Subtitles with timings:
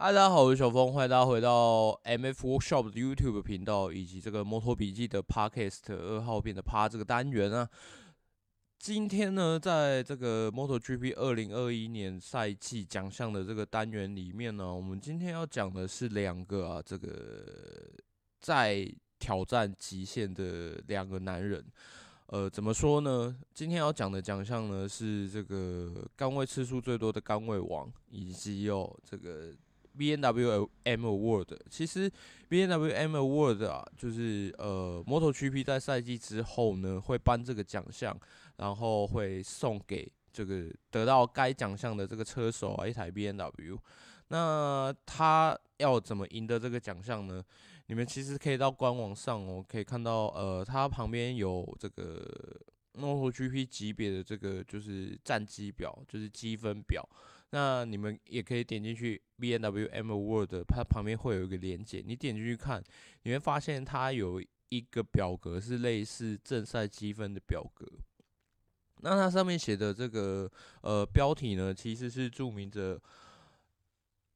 [0.00, 7.68] 嗨大家好，我是小峰，欢迎大家回到 MF Workshop 的 YouTube 频道，以及这个摩托笔记的 Podcast 二号变的趴这个单元啊。
[8.78, 17.90] 今天呢，在这个 MotoGP 二零二一年赛季奖项的这个单元里面呢，我们今天要讲的是两个啊，这个
[18.38, 21.64] 在挑战极限的两个男人。
[22.26, 23.36] 呃，怎么说呢？
[23.52, 29.52] 今天要讲的奖项呢，是这个杆位次数最多的杆位王，以及有这个。
[29.98, 32.10] B N W M Award，其实
[32.48, 38.16] B N W M Award 啊，就是呃，MotoGP 在赛季之后呢，会颁这个奖项，
[38.56, 43.78] 然后会送给这个得到该奖项的这个车手啊一台 B N W。
[44.28, 47.42] 那他要怎么赢得这个奖项呢？
[47.86, 52.22] 你们其实可以到官网上哦，可以看到呃，他旁边有这个
[52.92, 57.02] MotoGP 级别的这个就是战绩表，就是积分表。
[57.50, 62.82] 那你们也可以点进去 B N W M Award，它旁边会有一个连接，你点进去看，
[63.22, 67.86] 你会发现它有一个表格是类似正赛积分的表格。
[69.00, 70.50] 那它上面写的这个
[70.82, 73.00] 呃标题呢，其实是注明着。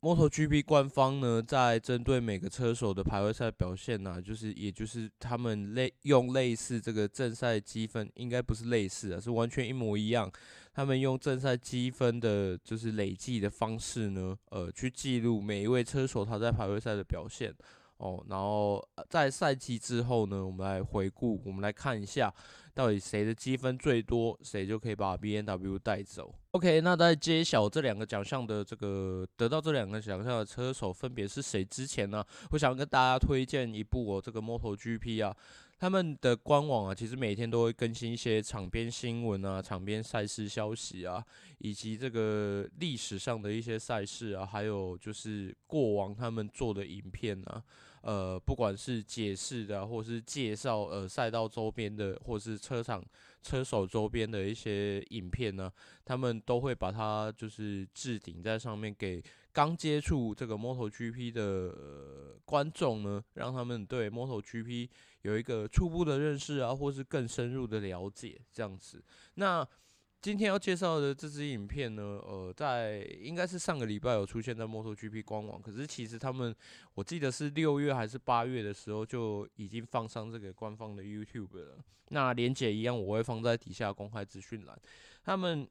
[0.00, 10.30] MotoGP 官方呢，在针对每个车手的排位赛表现呢、就是也就是他们类用类似这个正赛积分，应该不是类似啊，是完全一模一样。
[10.74, 17.54] 他们用正赛积分的，就是累计的方式呢，呃，去记录每一位车手他在排位赛的表现。
[17.98, 22.34] 哦，然后在赛季之后呢，我们来回顾，我们来看一下。
[22.74, 26.34] 到底谁的积分最多，谁就可以把 BNW 带走。
[26.50, 35.36] OK，那在揭晓这两个奖项的这个得到这两个奖项的车手分别是谁之前呢，我想跟大家推荐一部我、哦、这个 MotoGP 啊，
[35.78, 41.24] 他们的官网啊，其实每天都会更新一些场边新闻啊、场边赛事消息啊，
[41.58, 47.62] 以及这个历史上的一些赛事啊，还有就是过往他们做的影片啊。
[48.04, 53.02] 呃，不管是解释的，或是介绍呃赛道周边的，或是车场
[53.42, 55.72] 车手周边的一些影片呢，
[56.04, 59.22] 他们都会把它就是置顶在上面，给
[59.52, 64.90] 刚接触这个 MotoGP 的、呃、观众呢，让他们对 MotoGP
[65.22, 69.02] 有一个初步的认识啊，或是更深入的了解这样子。
[69.36, 69.66] 那
[70.24, 76.56] 今天要介绍的这支影片呢，呃，在应该是上个礼拜有出现在 MotoGP 官网，可是其实他们
[76.94, 81.76] 我记得是六月还是八月的时候就已经放上这个官方的 YouTube 了。
[82.08, 84.74] 那连结一样，我会放在底下公开资讯栏。
[85.22, 85.68] 他们，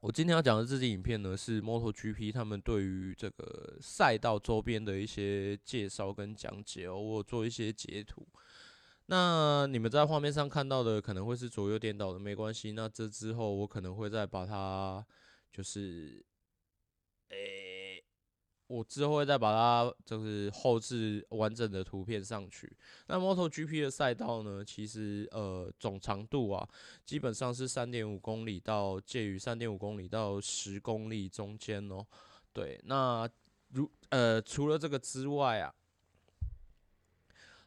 [0.00, 8.28] 我今天要讲的这支影片呢，是 MotoGP 他们对于这个赛道周边的一些介绍跟讲解哦，我做一些截图。
[9.14, 12.72] 那你们在画面上看到的可能会是左右颠倒的，没关系。
[12.72, 15.04] 那这之后我可能会再把它，
[15.52, 16.24] 就是，
[17.28, 18.02] 诶、
[18.68, 22.74] 我之后会再把它就是后置完整的图片上去。
[23.06, 26.66] 那 MotoGP 的赛道呢，其实呃总长度啊，
[27.04, 32.02] 基本上是三点五公里到介于三点五公里到十公里中间哦。
[32.54, 33.28] 对，那
[33.68, 35.70] 如呃除了这个之外啊。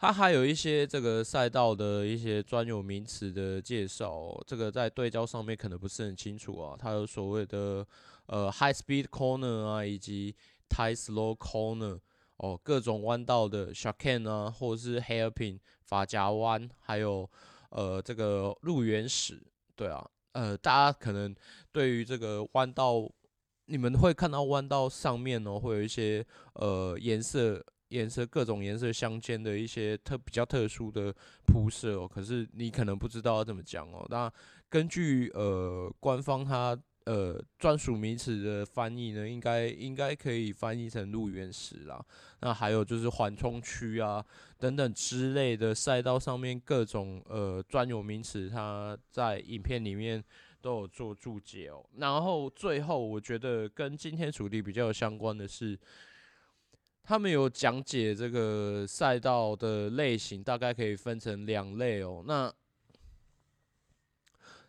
[0.00, 6.74] 它还有一些这个赛道的一些专有名词的介绍，这个在对焦上面可能不是很清楚啊。
[6.74, 7.86] 它有所谓的
[8.24, 10.34] 呃 high speed corner 啊，以及
[10.70, 12.00] tight slow corner
[12.38, 17.28] 哦，各种弯道的 chicane 啊，或者是 hairpin 发夹弯，还有
[17.68, 19.38] 呃这个路缘史，
[19.76, 20.02] 对啊，
[20.32, 21.36] 呃大家可能
[21.70, 23.06] 对于这个弯道，
[23.66, 26.24] 你们会看到弯道上面呢、会有一些
[26.54, 27.62] 呃颜色。
[27.90, 31.14] 颜色各种颜色相间的一些特比较特殊的
[31.46, 34.06] 铺设哦，可是你可能不知道要怎么讲哦。
[34.08, 34.32] 那
[34.68, 42.04] 根据呃官方它呃专属名词的翻译呢，应该应该可以翻译成路缘石啦。
[42.40, 44.24] 那还有就是缓冲区啊
[44.58, 50.22] 等等之类的赛道上面各种呃专有名词，它在影片里面
[50.60, 51.84] 都有做注解哦。
[51.96, 55.76] 然后最后我觉得跟今天主题比较有相关的是。
[57.02, 62.22] 他们有讲解这个赛道的类型，大概可以分成两类哦。
[62.24, 62.52] 那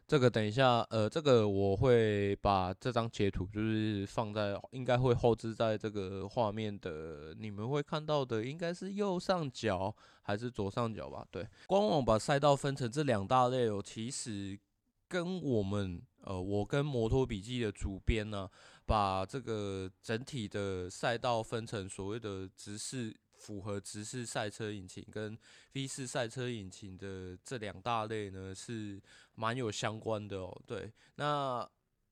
[0.07, 11.25] 这个等一下，呃，这个我会把这张截图就是放在，应该会后置在这个画面的，你们会看到的应该是右上角还是左上角吧？
[11.29, 14.59] 对，官网把赛道分成这两大类哦，其实
[15.07, 18.49] 跟我们，呃，我跟摩托笔记的主编呢。
[18.85, 25.37] 把这个整体的赛道分成所谓的直式符合直式赛车引擎跟
[25.73, 29.01] V 四赛车引擎的这两大类呢，是
[29.35, 30.61] 蛮有相关的哦。
[30.67, 31.67] 对，那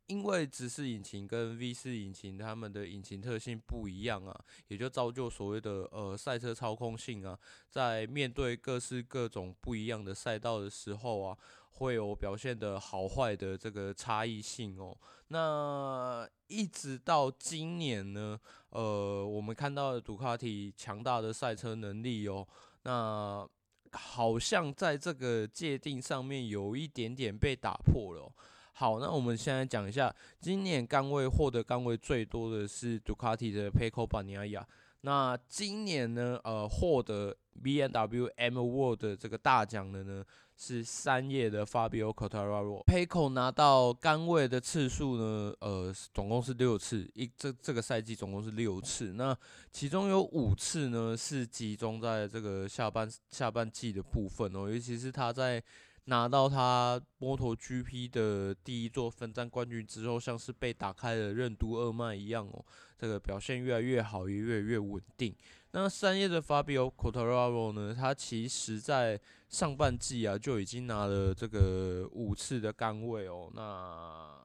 [0.08, 7.38] 因为直式引擎跟 V 四引擎它们的引擎特性不一样啊，也就造就所谓的呃赛车操控性啊，
[7.70, 11.38] 在面对各式各种不一样的赛道的时候啊，
[11.72, 14.98] 会有表现的好坏的这个差异性哦。
[15.30, 18.40] 那一直到今年呢，
[18.70, 22.48] 呃，我们看到的杜卡迪强大的赛车能力哦，
[22.84, 23.48] 那
[23.92, 28.32] 好像在这个界定上面有一点点被打破了哦。
[28.74, 34.64] 好，那我们现在讲一下，今年杆位获得杆位最多的是杜卡迪的 Pecco Bagnaia。
[35.02, 40.24] 那今年呢，呃，获得 BMW M Award 的这个大奖的呢，
[40.56, 42.84] 是三叶的 Fabio Quartararo。
[42.86, 49.14] Pecco 拿到杆位的次数呢，呃，总共是六次，一这这个赛季总共是六次。
[49.14, 49.38] 那
[49.72, 55.64] 其中有五次呢，是集中在这个下半下半季的部分哦，尤其是他在。
[56.06, 62.66] 拿到他摩托 GP 的第一座分站冠军之后，像是被打开了任督二脉一样哦，
[63.00, 65.34] 这个表现越来越好，也越来越稳定。
[65.72, 67.96] 那三叶的 Fabio Quartararo 呢？
[67.96, 73.50] 他其实在上半季啊就已经拿了这个五次的杆位哦。
[73.54, 74.44] 那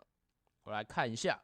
[0.64, 1.40] 我来看一下。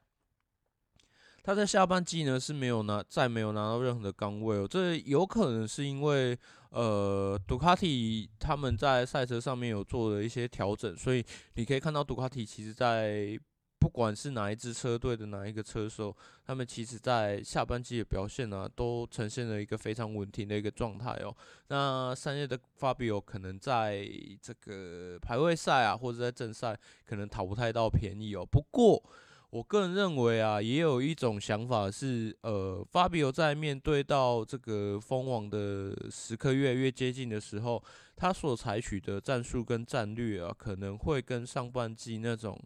[1.42, 4.68] 他在下半季呢是没有拿，再没有拿到任何的杆位哦。
[4.68, 11.24] 这有可能是因为呃，杜卡迪他们在赛车上面有做了一些调整，所以
[11.54, 13.40] 你可以看到杜卡迪其实在
[13.80, 21.34] 不管是哪一支车队的哪一个车手，他们其实在下半季的表现呢、都呈现了一个非常稳定的一个状态哦。
[21.68, 24.06] 那三月的 Fabio 可能在
[24.42, 28.44] 这个排位赛啊，或者在正赛可能讨不太到便宜哦。
[28.44, 29.02] 不过，
[29.48, 37.82] 我个人认为啊，也有一种想法是，呃，Fabio 在面对到这个封王的时刻越来越接近的时候，
[38.14, 42.56] 他所采取的战术跟战略啊，可能会跟上半季那种，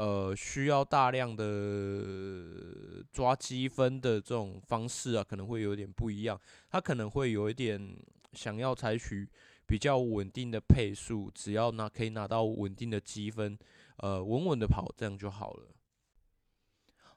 [0.00, 6.40] 呃，需要大量的抓积分的这种方式啊，可能会有点不一样。
[6.70, 7.94] 他可能会有一点
[8.32, 9.28] 想要采取
[9.66, 13.58] 比较稳定的配速，只要拿可以拿到稳定的积分，
[13.98, 15.66] 呃，稳稳的跑，这样就好了。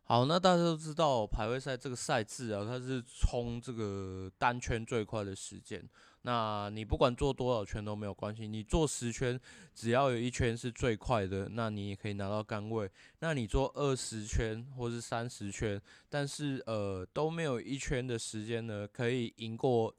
[0.04, 5.82] 好，那大家都知道排位赛这个赛制啊，它是冲这个单圈最快的时间。
[6.24, 9.40] 那你不管做多少圈都没有关系，你做十圈，
[9.76, 12.90] 只要有一圈是最快的，那你也可以拿到杆位。
[13.20, 19.94] 那你做二十圈或是三十圈，但是呃都没有一圈的时间呢，可以赢过。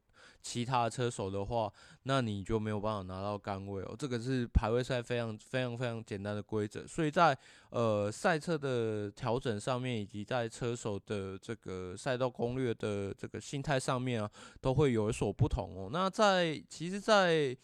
[0.44, 3.96] 其他车手的话，那你就没有办法拿到杆位哦。
[3.98, 7.36] 这个是排位赛非常非常非常简单的规则，所以在
[7.70, 14.30] 呃赛车的调整上面，以及在车手的这个赛道攻略的这个心态上面啊，
[14.60, 15.88] 都会有所不同哦。
[15.90, 17.56] 那在其实，在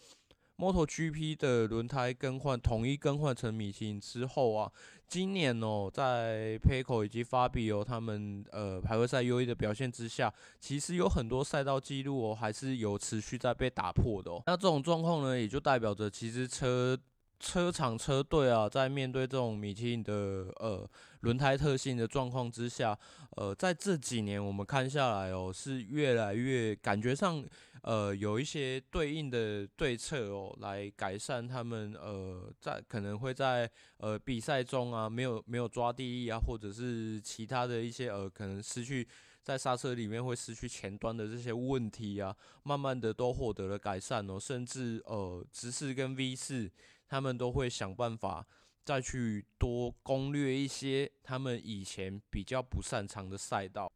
[0.61, 4.71] MotoGP 的轮胎更换统一更换成米其林之后啊。
[5.07, 14.41] 今年哦，在 Pecco 以及 Fabio 他们呃排位赛优异的表现之下，其实有很多赛道记录哦，还是有持续在被打破的哦。
[14.45, 16.97] 那这种状况呢，也就代表着其实车
[17.41, 20.13] 车厂车队啊，在面对这种米其林的
[20.57, 20.87] 呃
[21.21, 22.97] 轮胎特性的状况之下，
[23.31, 27.43] 呃，在这几年我们看下来哦，是越来越感觉上。
[27.83, 39.07] 呃，有一些对应的对策哦，来改善他们呃，在可能会在呃比赛中啊，没有没有抓地力啊，或者是其他的一些呃，可能失去
[39.41, 46.69] 在刹车里面会失去前端的这些问题啊，慢慢的都获得了改善哦，甚至呃，直四跟 V 四
[47.11, 48.47] 他们都会想办法
[48.85, 53.91] 再去多攻略一些他们以前比较不擅长的赛道。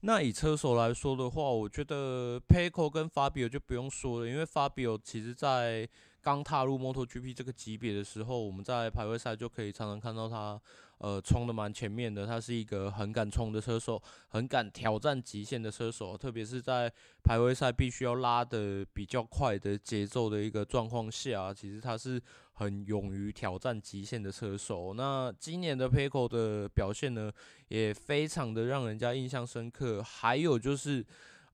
[0.00, 5.88] 那以车手来说的话，我觉得 Pecco 跟 Fabio 就不用说了，因为 Fabio 其实在
[6.24, 10.58] 刚踏入 MotoGP 这个级别的时候，我们在排位赛就可以常常看到他。
[10.98, 16.90] 呃，冲的蛮前面的，他是一个很敢冲的车手，很敢挑战极限的车手，特别是在
[17.22, 22.18] 排位赛必须要拉的比较快的节奏的一个状况下，其实他是
[22.54, 24.94] 很勇于挑战极限的车手。
[24.94, 27.30] 那今年的 Pico 的表现呢，
[27.68, 30.00] 也非常的让人家印象深刻。
[30.00, 31.04] 还有就是，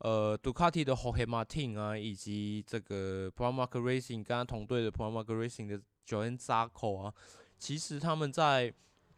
[0.00, 7.14] 呃，杜卡迪的 Jorge Martin 啊，以及这个 Pramac Racing 跟他同队的 Pramac Racing 的 Johann Zarco 啊，
[7.58, 8.72] 其实他们在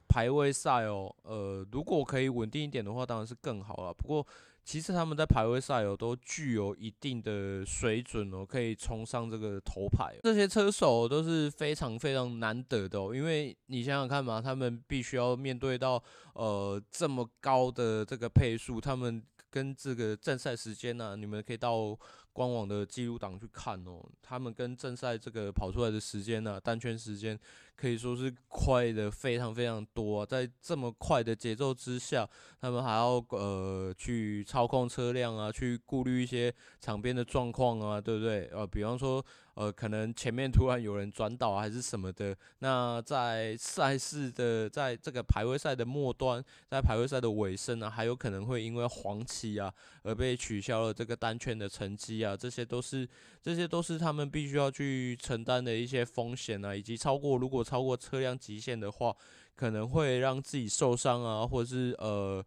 [0.08, 3.94] 排位赛哦，呃，如果可以稳定一点的话，当然是更好了。
[3.94, 4.26] 不过，
[4.64, 10.16] 其实他们在排位赛哦，都具有一定的水准哦，可以冲上这个头牌。
[10.22, 16.02] 这些车手都是非常非常难得的哦，因为你想想看嘛，他们必须要面对到
[16.34, 21.96] 呃这么高的这个配速，他们跟这个正赛时间呢，你们可以到
[22.32, 27.38] 官网的记录档去看哦，他们跟正赛这个跑出来的时间呢，单圈时间
[27.76, 32.26] 可以说是快的非常非常多，在这么快的节奏之下，
[32.58, 38.48] 他们还要呃去操控车辆啊，去顾虑一些场边的状况啊，对不对？
[38.52, 39.24] 呃，比方说。
[39.54, 49.72] 呃，可能前面突然有人转倒还是什么的，那在赛事的在这个排位赛的末端，在排位赛的尾声呢，还有可能会因为黄旗啊
[50.04, 53.06] 而被取消了这个单圈的成绩啊，这些都是
[53.42, 59.14] 这些都是他们必须要去承担的一些风险啊，以及超过如果超过车辆极限的话，
[59.54, 62.42] 可能会让自己受伤啊，或者是呃，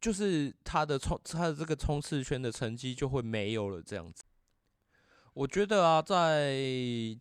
[0.00, 4.24] 就是他的冲他的这个冲刺圈的成绩就会没有了这样子。
[5.40, 6.60] 我觉得啊，在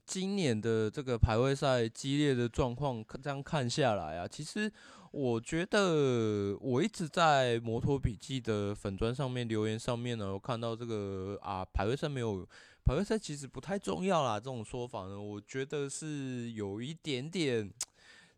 [0.06, 4.70] 今年的这个排位赛激烈的状况这样看下来啊，其实
[5.12, 12.46] 我觉得我一直在摩托笔记的粉砖上面留言上面呢，我看到这个啊排位赛没有
[12.84, 17.72] 排位赛其实不太重要啦，这种说法呢，我觉得是有一点点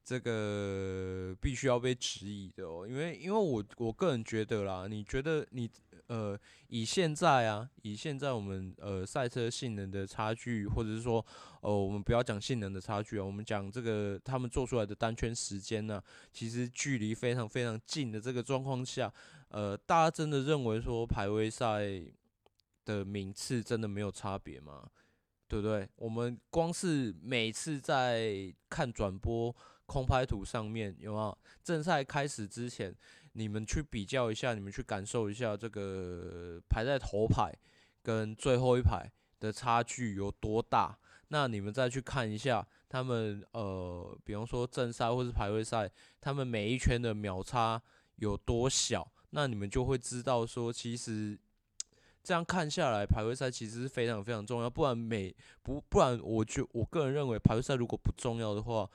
[0.06, 5.68] 这个必须要被质疑的哦，因为因为我我个人觉得啦，你觉得你。
[6.12, 6.38] 呃，
[6.68, 11.25] 以现在啊，以现在我们呃赛车性能的差距，或者是说，
[11.62, 16.03] 呃，我们不要讲性能的差距啊，我们讲这个他们做出来的单圈时间呢，
[16.34, 19.10] 其实距离非常非常近的这个状况下，
[19.48, 22.03] 呃，大家真的认为说排位赛
[22.84, 24.89] 的名次真的没有差别吗？
[25.48, 25.88] 对不对？
[25.96, 32.94] 我们光是每次在看转播空拍图上面有没有正赛开始之前？
[33.34, 37.54] 你们去比较一下，你们去感受一下这个排在头排
[38.04, 39.10] 跟最后一排
[39.40, 40.98] 的差距有多大。
[41.30, 47.82] 那你们再去看一下他们呃，比方说正赛或是排位赛，他们每一圈的秒差
[48.18, 49.10] 有多小。
[49.30, 51.40] 那你们就会知道说，其实
[52.22, 54.70] 这样看下来，排位赛其实是非常非常重要。
[54.70, 55.34] 不然每
[55.64, 58.90] 不不然，我就我个人认为，排位赛如果不重要的话。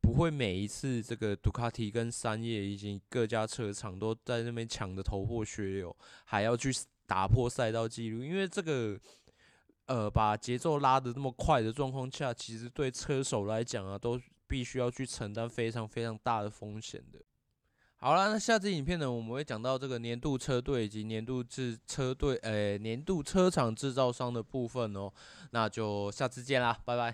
[0.00, 6.70] 不会每一次这个杜卡迪跟三叶以及各家车厂都在那边抢的头破血流，还要去
[7.06, 8.98] 打破赛道记录，因为这个
[9.86, 17.20] 呃把节奏拉得那么快的状况下，其实对车手来讲啊，都必须要去承担非常非常大的风险的。
[18.02, 25.12] 好了，那下支影片呢，我们会讲到这个年度车队以及年度制车队，呃，年度车厂制造商的部分哦。
[25.50, 27.08] 那就下次见啦，拜拜。